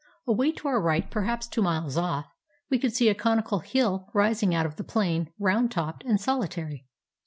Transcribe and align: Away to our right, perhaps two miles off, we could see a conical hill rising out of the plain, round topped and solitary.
Away 0.25 0.51
to 0.53 0.67
our 0.67 0.81
right, 0.81 1.07
perhaps 1.11 1.45
two 1.47 1.61
miles 1.61 1.95
off, 1.95 2.25
we 2.71 2.79
could 2.79 2.91
see 2.91 3.07
a 3.07 3.13
conical 3.13 3.59
hill 3.59 4.09
rising 4.15 4.51
out 4.55 4.65
of 4.65 4.77
the 4.77 4.83
plain, 4.83 5.31
round 5.37 5.69
topped 5.69 6.03
and 6.05 6.19
solitary. 6.19 6.87